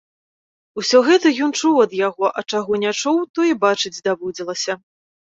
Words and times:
Усё 0.81 0.99
гэта 1.07 1.31
ён 1.47 1.51
чуў 1.59 1.75
ад 1.85 1.91
яго, 2.07 2.25
а 2.41 2.43
чаго 2.51 2.79
не 2.85 2.93
чуў, 3.03 3.19
тое 3.39 3.51
бачыць 3.65 4.01
даводзілася. 4.09 4.73